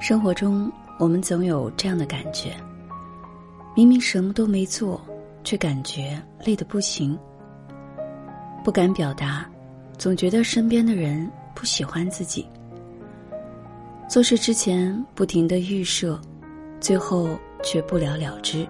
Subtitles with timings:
[0.00, 2.52] 生活中，我们总有这样的感觉：
[3.74, 5.00] 明明什么都没做，
[5.42, 7.18] 却感觉累得不行。
[8.62, 9.46] 不敢表达，
[9.98, 12.46] 总觉得身边的人不喜欢自己。
[14.08, 16.20] 做事之前不停的预设，
[16.80, 17.28] 最后
[17.62, 18.66] 却不了了之，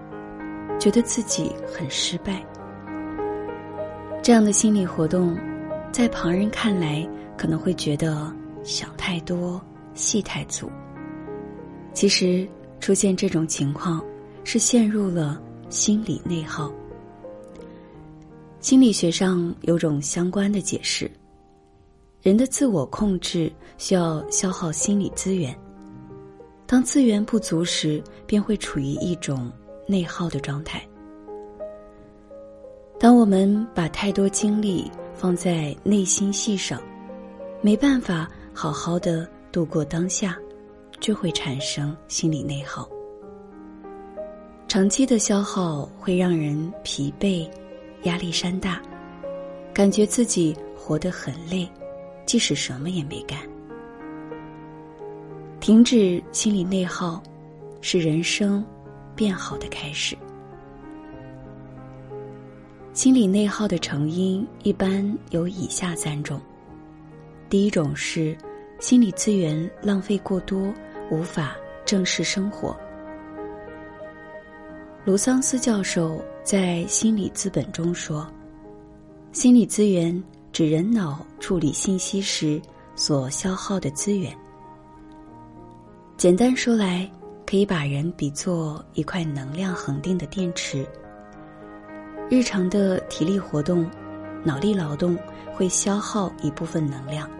[0.79, 2.41] 觉得自己很失败。
[4.23, 5.36] 这样的心理活动，
[5.95, 8.29] 在旁人看来可能会觉得
[8.65, 10.69] 想太多、戏太足。
[11.93, 12.48] 其实，
[12.80, 14.05] 出现这种情况，
[14.43, 16.69] 是陷入了心理内耗。
[18.59, 21.09] 心理学上有种相关的解释：
[22.23, 25.57] 人的自我控制需要消耗心理资源，
[26.66, 29.49] 当资源不足时，便会处于一种
[29.87, 30.85] 内耗的状态。
[32.99, 36.80] 当我们把太多精力放在内心戏上，
[37.60, 40.37] 没办法好好的度过当下，
[41.01, 42.88] 就会产生心理内耗。
[44.68, 47.48] 长期的消耗会让人疲惫。
[48.02, 48.82] 压力山大，
[49.73, 51.66] 感觉自己活得很累，
[52.26, 53.38] 即使什么也没干。
[55.59, 57.23] 停止心理内耗，
[57.80, 58.62] 是人生
[59.16, 60.15] 变好的开始。
[62.95, 66.41] 心理内耗的成因一般有以下三种：
[67.50, 68.38] 第一种是
[68.78, 70.72] 心理资源浪费过多，
[71.10, 72.75] 无法正视生活。
[75.04, 78.32] 卢桑斯教授在《心理资本》中说
[79.32, 80.22] ：“心理资源
[80.53, 82.62] 指人脑处理信息时
[82.94, 84.32] 所消耗的资源。
[86.16, 87.10] 简单说来，
[87.44, 90.87] 可以把人比作一块能量恒定的电池。
[92.34, 93.88] 日常的体力活动、
[94.43, 95.16] 脑力劳动
[95.54, 97.31] 会消耗一部分能量，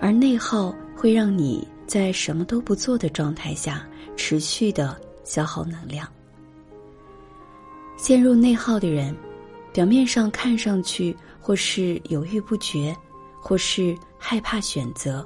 [0.00, 3.86] 而内耗会让你在什么都不做的状态下
[4.16, 6.04] 持续的消耗能量。”
[7.96, 9.14] 陷入内耗的人，
[9.72, 12.92] 表面上看上去或是犹豫不决，
[13.40, 15.24] 或是害怕选择。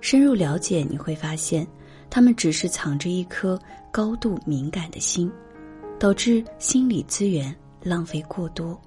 [0.00, 1.66] 深入了解，你会发现，
[2.08, 3.60] 他们只是藏着一颗
[3.92, 5.30] 高度敏感的心，
[5.98, 8.80] 导致心理资源浪费过多。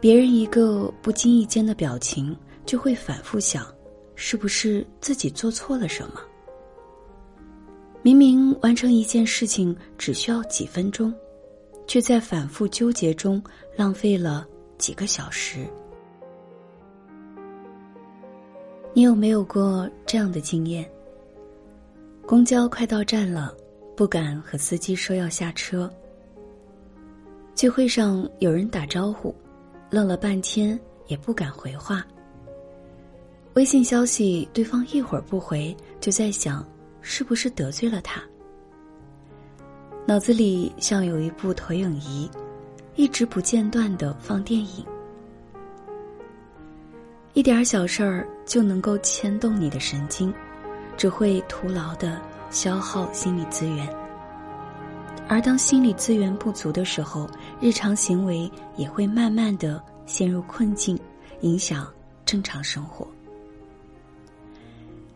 [0.00, 3.66] 别人一个不经意间的表情，就会反复想，
[4.14, 6.20] 是不是自己做错了什么？
[8.00, 11.12] 明明完成一件事情只需要几分钟，
[11.86, 13.42] 却在反复纠结中
[13.76, 14.46] 浪费了
[14.78, 15.66] 几个小时。
[18.94, 20.88] 你有没有过这样的经验？
[22.24, 23.52] 公交快到站了，
[23.98, 25.92] 不敢和司机说要下车。
[27.56, 29.34] 聚会上有人打招呼，
[29.90, 30.78] 愣了半天
[31.08, 32.06] 也不敢回话。
[33.54, 36.64] 微信消息对方一会儿不回，就在想。
[37.00, 38.22] 是不是得罪了他？
[40.06, 42.30] 脑子里像有一部投影仪，
[42.94, 44.86] 一直不间断的放电影。
[47.32, 50.32] 一点小事儿就能够牵动你的神经，
[50.96, 52.20] 只会徒劳的
[52.50, 53.88] 消耗心理资源。
[55.28, 57.28] 而当心理资源不足的时候，
[57.60, 60.98] 日常行为也会慢慢的陷入困境，
[61.40, 61.86] 影响
[62.24, 63.06] 正常生活。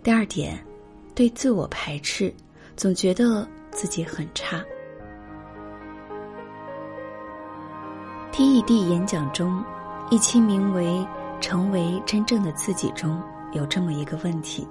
[0.02, 0.58] 第二点。
[1.14, 2.32] 对自我排斥，
[2.74, 4.64] 总觉得自己很差。
[8.32, 9.62] TED 演讲中，
[10.10, 10.86] 一期名为
[11.38, 13.22] 《成为真正的自己》中
[13.52, 14.66] 有这么一个问题：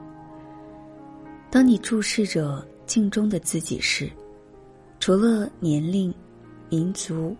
[1.52, 4.10] 当你注视着镜中的自己时，
[5.02, 6.14] 除了年龄、
[6.70, 7.36] 民族、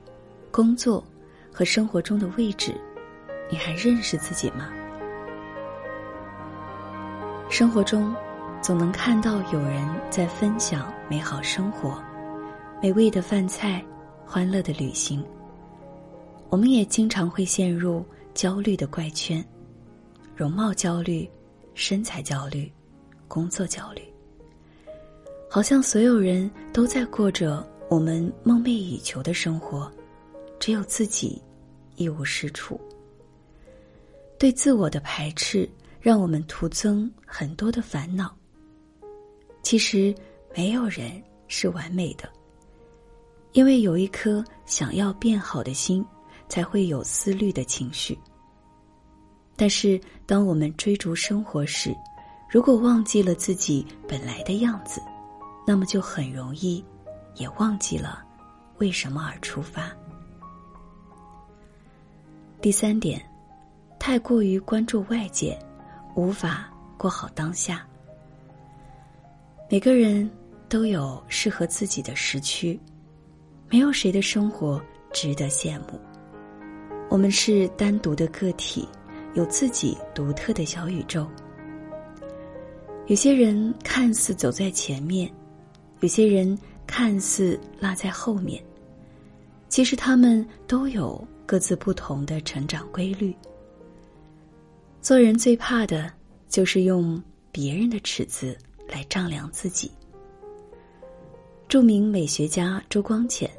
[0.52, 1.02] 工作
[1.50, 2.76] 和生活中的位置，
[3.50, 4.70] 你还认识自己吗？
[7.50, 8.14] 生活中。
[8.62, 12.00] 总能看到有人在分享美好生活、
[12.80, 13.84] 美味的饭菜、
[14.24, 15.26] 欢乐的旅行。
[16.48, 18.06] 我们也经常会陷入
[18.36, 19.44] 焦虑的怪圈：
[20.36, 21.28] 容貌焦虑、
[21.74, 22.72] 身材焦虑、
[23.34, 24.02] 工作焦虑。
[25.50, 29.90] 好像所有人都在过着我们梦寐以求的生活，
[30.60, 31.42] 只有自己
[31.96, 32.78] 一无是处。
[34.38, 35.70] 对自我的排斥，
[36.02, 38.36] 让我们徒增很多的烦恼。
[39.64, 40.14] 其实
[40.54, 42.28] 没有人是完美的，
[43.54, 46.04] 因为有一颗想要变好的心，
[46.50, 48.18] 才会有思虑的情绪。
[49.56, 51.96] 但是，当我们追逐生活时，
[52.52, 55.02] 如果忘记了自己本来的样子，
[55.66, 56.84] 那么就很容易
[57.36, 58.26] 也忘记了
[58.78, 59.90] 为什么而出发。
[62.60, 63.26] 第三点，
[63.98, 65.58] 太过于关注外界，
[66.14, 67.88] 无法过好当下。
[69.70, 70.30] 每个人
[70.68, 72.78] 都有适合自己的时区，
[73.70, 74.84] 没有谁的生活
[75.14, 75.98] 值得羡慕。
[77.10, 78.86] 我们是单独的个体，
[79.36, 81.26] 有自己独特的小宇宙。
[83.12, 85.30] 有些人看似走在前面，
[86.00, 88.64] 有些人看似落在后面。
[89.68, 93.36] 其实他们都有各自不同的成长规律。
[95.02, 96.10] 做人最怕的
[96.48, 97.22] 就是用
[97.52, 99.92] 别人的尺子来丈量自己。
[101.68, 103.52] 著名美学家周光潜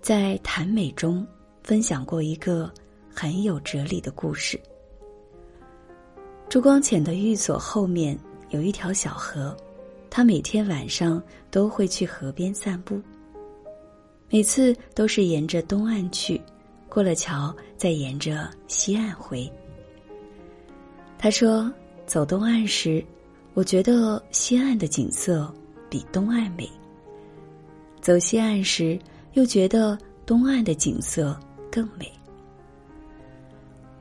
[0.00, 1.26] 在谈美中
[1.62, 2.72] 分享过一个
[3.14, 4.58] 很有哲理的故事。
[6.48, 8.18] 朱光潜的寓所后面
[8.56, 9.54] 有一条小河，
[10.08, 12.98] 他每天晚上都会去河边散步。
[14.30, 16.40] 每次都是沿着东岸去，
[16.88, 19.46] 过了桥再沿着西岸回。
[21.18, 21.70] 他说
[22.08, 23.04] ：“走东岸时，
[23.52, 25.52] 我觉得西岸的景色
[25.90, 26.64] 比东岸美；
[28.00, 28.98] 走西岸时，
[29.34, 31.38] 又觉得东岸的景色
[31.70, 32.10] 更美。”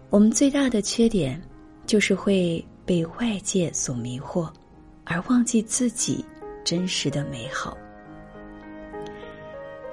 [0.09, 1.41] 我们最大的缺点，
[1.85, 4.49] 就是会被外界所迷惑，
[5.03, 6.23] 而忘记自己
[6.63, 7.75] 真实的美好。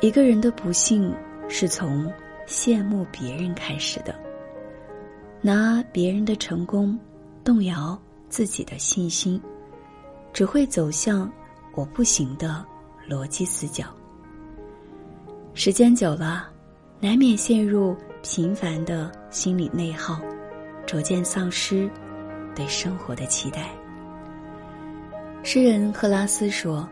[0.00, 1.14] 一个人的不幸
[1.48, 2.12] 是从
[2.46, 4.14] 羡慕别人开始的，
[5.40, 6.98] 拿别人的成功
[7.44, 7.98] 动摇
[8.28, 9.40] 自己的信心，
[10.32, 11.30] 只会走向
[11.74, 12.64] 我不行的
[13.08, 13.86] 逻辑死角。
[15.54, 16.50] 时间久了，
[17.00, 20.20] 难免陷入频繁的心理内耗，
[20.86, 21.88] 逐渐丧失
[22.54, 23.70] 对生活的期待。
[25.42, 26.88] 诗人赫拉斯说：“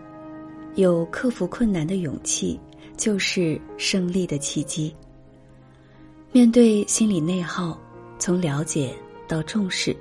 [0.76, 2.58] 有克服困难的勇气。”
[2.96, 4.94] 就是胜利的契机。
[6.32, 7.80] 面对心理内耗，
[8.18, 8.94] 从了解
[9.26, 9.96] 到重视，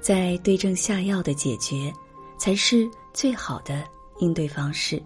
[0.00, 1.92] 再对症下药的解决，
[2.36, 3.84] 才是最好的
[4.18, 5.00] 应对方式。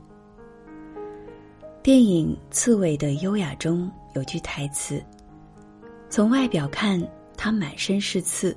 [1.83, 5.05] 电影《刺猬的优雅》中有句台词
[6.09, 6.99] ：“从外表看，
[7.37, 8.57] 他满身是刺，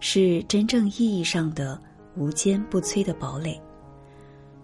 [0.00, 1.80] 是真正意义上的
[2.16, 3.60] 无坚不摧的堡垒。”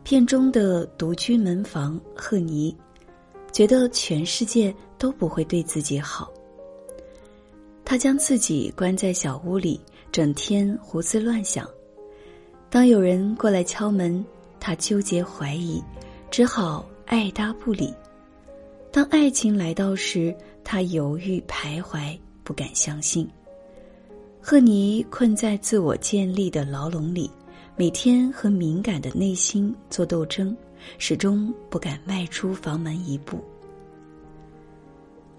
[0.05, 2.77] 片中的独居门房赫尼。
[3.53, 6.29] 觉得全世界都不会对自己好。
[7.85, 11.65] 他将自己关在小屋里，整天胡思乱想。
[12.69, 14.27] 当有人过来敲门，
[14.59, 15.81] 他纠结怀疑，
[16.33, 17.95] 只好爱搭不理。
[18.91, 20.35] 当爱情来到时，
[20.65, 23.31] 他犹豫徘徊，不敢相信。
[24.47, 27.31] 赫尼困在自我建立的牢笼里，
[27.77, 30.55] 每天和敏感的内心做斗争。
[30.99, 33.43] 始终不敢迈出房门一步。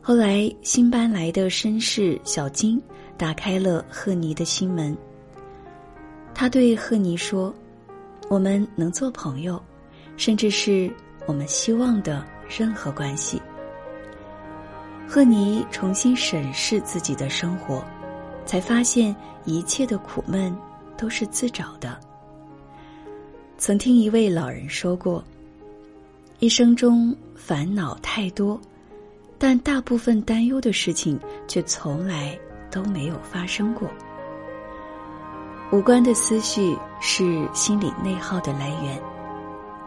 [0.01, 2.81] 后来新搬来的绅士小金
[3.15, 4.97] 打开了赫尼的心门。
[6.33, 7.53] 他对赫尼说
[8.27, 9.61] ：“我们能做朋友，
[10.17, 10.91] 甚至是
[11.27, 13.39] 我们希望的任何关系。”
[15.07, 17.85] 赫尼重新审视自己的生活，
[18.45, 19.15] 才发现
[19.45, 20.55] 一切的苦闷
[20.97, 21.99] 都是自找的。
[23.57, 25.23] 曾听一位老人说过。
[26.39, 28.59] 一生中烦恼太多，
[29.37, 32.37] 但大部分担忧的事情却从来
[32.69, 33.89] 都没有发生过。
[35.71, 39.01] 无关的思绪是心理内耗的来源，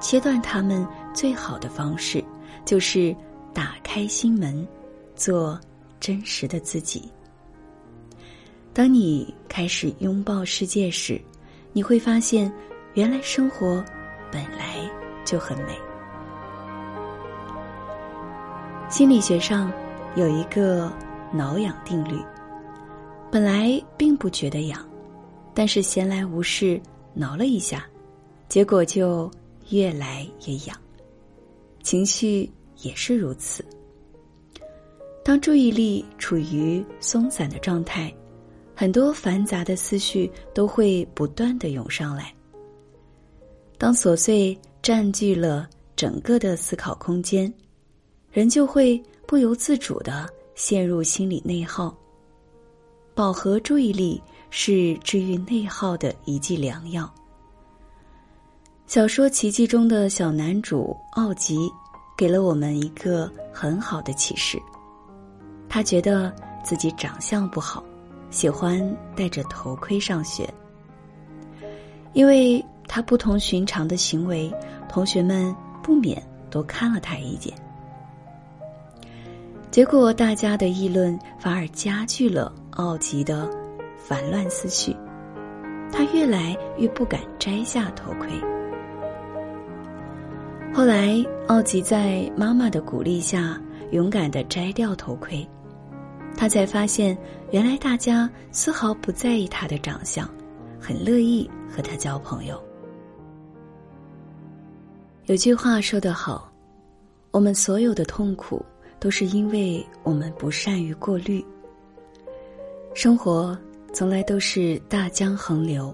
[0.00, 2.24] 切断他们最好的方式
[2.64, 3.14] 就是
[3.52, 4.66] 打开心门，
[5.14, 5.60] 做
[6.00, 7.12] 真实的自己。
[8.78, 11.20] 当你开始拥抱世界时，
[11.72, 12.48] 你会发现，
[12.94, 13.84] 原来生活
[14.30, 14.88] 本来
[15.24, 15.76] 就很美。
[18.88, 19.72] 心理学上
[20.14, 20.92] 有一个
[21.32, 22.22] 挠痒定律，
[23.32, 24.88] 本来并不觉得痒，
[25.52, 26.80] 但是闲来无事
[27.14, 27.84] 挠了一下，
[28.48, 29.28] 结果就
[29.70, 30.76] 越来越痒。
[31.82, 32.48] 情绪
[32.82, 33.64] 也是如此。
[35.24, 38.14] 当注意力处于松散的状态，
[38.80, 42.32] 很多繁杂的思绪都会不断的涌上来。
[43.76, 47.52] 当琐碎占据了整个的思考空间。
[48.30, 51.92] 人就会不由自主的陷入心理内耗。
[53.16, 57.12] 饱和注意力是治愈内耗的一剂良药。
[58.86, 61.68] 小说《奇迹》中的小男主奥吉，
[62.16, 64.56] 给了我们一个很好的启示。
[65.68, 66.32] 他觉得
[66.62, 67.82] 自己长相不好，
[68.30, 70.48] 喜欢戴着头盔上学。
[72.12, 74.52] 因为他不同寻常的行为，
[74.88, 77.54] 同学们不免多看了他一眼。
[79.70, 83.48] 结果，大家的议论反而加剧了奥吉的
[83.96, 84.96] 烦乱思绪，
[85.92, 88.30] 他越来越不敢摘下头盔。
[90.74, 95.46] 后来，奥吉在妈妈的鼓励下，勇敢的摘掉头盔，
[96.38, 97.18] 他才发现，
[97.50, 100.30] 原来大家丝毫不在意他的长相，
[100.78, 102.62] 很乐意和他交朋友。
[105.26, 106.48] 有句话说得好，
[107.32, 108.64] 我们所有的痛苦，
[109.00, 111.44] 都是因为我们不善于过滤。
[112.94, 113.58] 生活
[113.92, 115.92] 从来都是大江横流，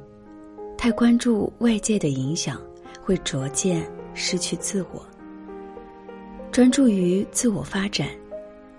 [0.76, 2.60] 太关注外界的影响，
[3.00, 3.82] 会逐渐
[4.12, 5.02] 失去自我。
[6.52, 8.10] 专注于自我发展，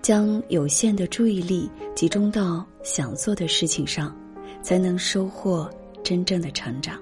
[0.06, 4.16] 将有限的注意力集中到想做的事情上，
[4.62, 5.68] 才能收获
[6.04, 6.96] 真正的成长。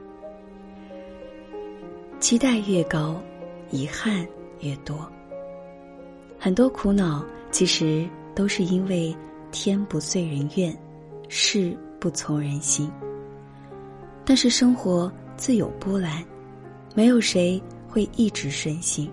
[2.18, 3.22] 期待越高。
[3.70, 4.26] 遗憾
[4.60, 5.06] 越多，
[6.38, 9.14] 很多苦恼其实都是因为
[9.52, 10.74] 天不遂人愿，
[11.28, 12.90] 事不从人心。
[14.24, 16.24] 但是生活自有波澜，
[16.94, 19.10] 没有谁会一直顺心。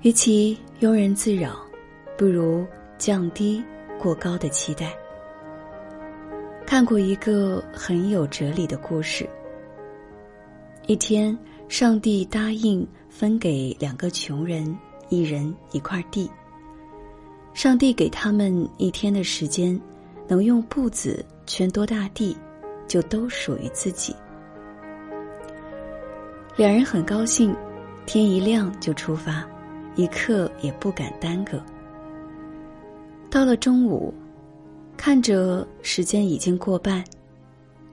[0.00, 1.58] 与其庸人自扰，
[2.18, 2.66] 不如
[2.98, 3.64] 降低
[3.98, 4.92] 过高的期待。
[6.66, 9.26] 看过一个很有哲理的故事。
[10.86, 12.86] 一天，上帝答应。
[13.10, 16.30] 分给两个穷人，一人一块地。
[17.52, 19.80] 上帝给他们一天的时间，
[20.28, 22.36] 能用步子圈多大地，
[22.86, 24.14] 就都属于自己。
[26.54, 27.56] 两人很高兴，
[28.06, 29.44] 天一亮就出发，
[29.96, 31.60] 一刻也不敢耽搁。
[33.30, 34.12] 到了中午，
[34.96, 37.04] 看着时间已经过半，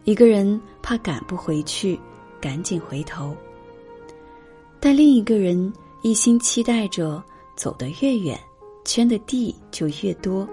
[0.05, 1.99] 一个人怕赶不回去，
[2.39, 3.35] 赶紧回头。
[4.79, 5.71] 但另一个人
[6.03, 7.21] 一心期待着
[7.55, 8.39] 走得越远，
[8.85, 10.47] 圈的地就越多，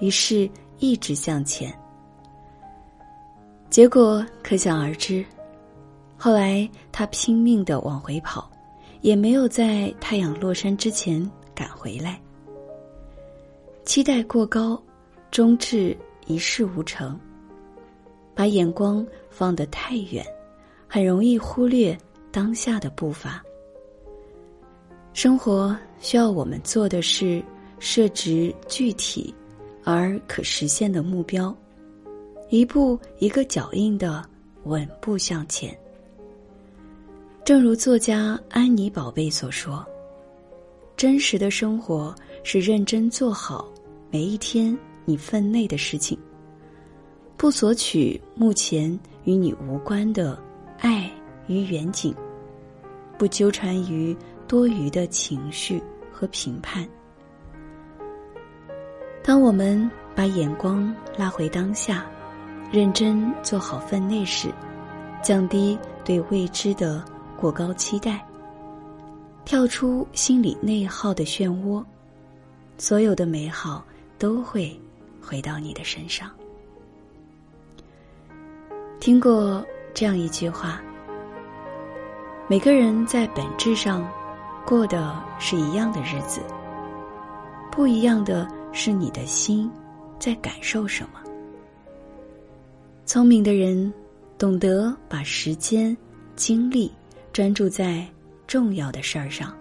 [0.00, 0.48] 于是
[0.78, 1.72] 一直向前。
[3.70, 5.24] 结果可想而知。
[6.18, 8.50] 后来他拼命的往回跑，
[9.00, 12.20] 也没有在太阳落山之前赶回来。
[13.90, 14.80] 期待过高，
[15.32, 17.18] 终至一事无成。
[18.36, 20.24] 把眼光放得太远，
[20.86, 21.98] 很容易忽略
[22.30, 23.42] 当下的步伐。
[25.12, 27.42] 生活需要我们做的是
[27.80, 29.34] 设置具体
[29.82, 31.52] 而可实现的目标，
[32.48, 34.24] 一步一个脚印的
[34.66, 35.76] 稳步向前。
[37.44, 39.84] 正如作家安妮宝贝所说
[40.96, 43.68] ：“真实的生活是认真做好
[44.10, 46.18] 每一天你分内的事情，
[47.36, 50.40] 不索取目前与你无关的
[50.78, 51.10] 爱
[51.46, 52.14] 与远景，
[53.18, 54.16] 不纠缠于。”
[54.50, 56.84] 多余的情绪和评判。
[59.22, 62.04] 当我们把眼光拉回当下，
[62.72, 64.52] 认真做好分内事，
[65.22, 67.04] 降低对未知的
[67.36, 68.26] 过高期待，
[69.44, 71.84] 跳出心理内耗的漩涡，
[72.76, 73.84] 所有的美好
[74.20, 74.80] 都会
[75.20, 76.30] 回到你的身上。
[79.00, 80.80] 听过这样一句话：
[82.46, 84.08] 每个人在本质上。
[84.66, 86.40] 过的是一样的日子，
[87.72, 89.68] 不一样的是你的心
[90.18, 91.20] 在感受什么。
[93.04, 93.92] 聪明的人
[94.38, 95.96] 懂得把时间、
[96.36, 96.92] 精力
[97.32, 98.06] 专注在
[98.46, 99.52] 重要的事儿上，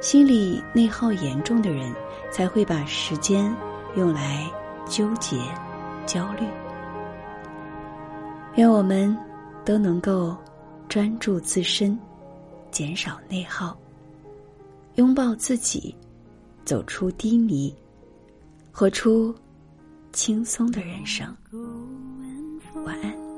[0.00, 1.94] 心理内耗严重的人
[2.30, 3.54] 才会把时间
[3.96, 4.50] 用来
[4.86, 5.38] 纠结、
[6.06, 6.46] 焦虑。
[8.56, 9.16] 愿我们
[9.64, 10.36] 都能够
[10.88, 11.98] 专注自身，
[12.70, 13.78] 减少内耗。
[14.96, 15.94] 拥抱自己，
[16.64, 17.74] 走出低迷，
[18.72, 19.34] 活出
[20.12, 21.34] 轻松的人生。
[22.84, 23.29] 晚安。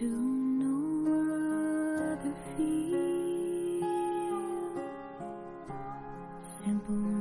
[0.00, 0.08] Into
[0.58, 0.72] no
[2.12, 3.84] other feel.
[6.64, 7.11] Simple